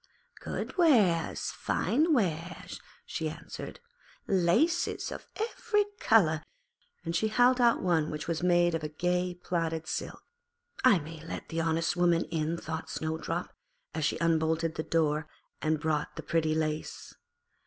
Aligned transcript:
'Good 0.39 0.79
wares, 0.79 1.51
fine 1.51 2.11
wares,' 2.11 2.81
she 3.05 3.29
answered, 3.29 3.79
'laces 4.27 5.11
of 5.11 5.27
every 5.35 5.85
colour'; 5.99 6.41
and 7.05 7.15
she 7.15 7.27
held 7.27 7.61
out 7.61 7.83
one 7.83 8.09
which 8.09 8.27
was 8.27 8.41
made 8.41 8.73
of 8.73 8.97
gay 8.97 9.35
plaited 9.35 9.85
silk. 9.85 10.23
'I 10.83 10.99
may 11.01 11.23
let 11.23 11.49
the 11.49 11.61
honest 11.61 11.95
woman 11.95 12.23
in,' 12.31 12.57
thought 12.57 12.89
Snowdrop, 12.89 13.53
and 13.93 14.03
she 14.03 14.19
unbolted 14.19 14.73
the 14.73 14.81
door 14.81 15.27
and 15.61 15.79
bought 15.79 16.15
the 16.15 16.23
pretty 16.23 16.55
lace. 16.55 17.13